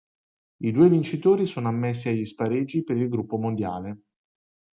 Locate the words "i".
0.63-0.71